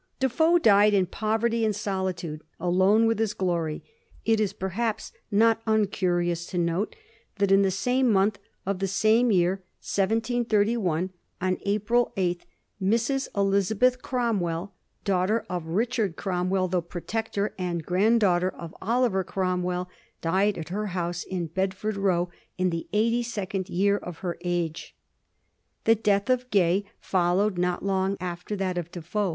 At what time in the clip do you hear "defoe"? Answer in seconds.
0.19-0.57, 28.91-29.29